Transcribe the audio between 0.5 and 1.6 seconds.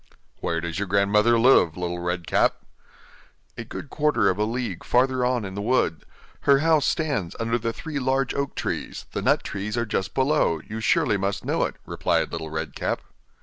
does your grandmother